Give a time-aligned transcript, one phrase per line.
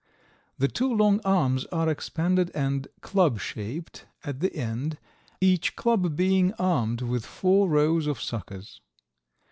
[0.57, 4.97] The two long arms are expanded and club shaped at the end,
[5.39, 8.81] each club being armed with four rows of suckers.